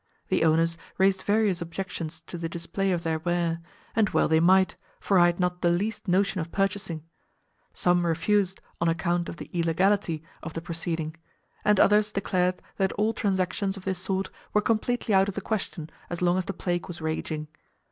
[0.29, 3.61] The owners raised various objections to the display of their ware,
[3.95, 7.03] and well they might, for I had not the least notion of purchasing;
[7.71, 11.17] some refused on account of the illegality of the proceeding,
[11.63, 15.87] and others declared that all transactions of this sort were completely out of the question
[16.09, 17.47] as long as the plague was raging.